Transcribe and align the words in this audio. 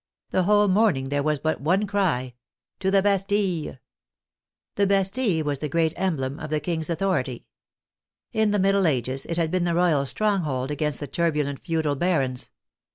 The 0.31 0.45
whole 0.45 0.67
morning 0.67 1.09
there 1.09 1.21
was 1.21 1.37
but 1.37 1.61
one 1.61 1.85
cry, 1.85 2.33
"To 2.79 2.89
the 2.89 3.03
Bastille!" 3.03 3.77
The 4.75 4.87
Bastille 4.87 5.45
was 5.45 5.59
the 5.59 5.69
great 5.69 5.93
emblem 5.95 6.39
of 6.39 6.49
the 6.49 6.59
King's 6.59 6.89
authority. 6.89 7.45
In 8.33 8.49
the 8.49 8.57
middle 8.57 8.87
ages 8.87 9.27
it 9.27 9.37
had 9.37 9.51
been 9.51 9.63
the 9.63 9.75
Royal 9.75 10.07
stronghold 10.07 10.71
against 10.71 11.01
the 11.01 11.05
turbulent 11.07 11.59
feudal 11.63 11.93
barons. 11.95 12.49